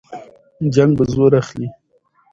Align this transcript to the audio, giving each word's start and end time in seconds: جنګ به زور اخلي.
جنګ 0.73 0.91
به 0.97 1.03
زور 1.13 1.31
اخلي. 1.41 1.67